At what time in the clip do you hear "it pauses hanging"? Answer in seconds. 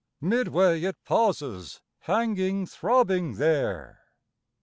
0.81-2.65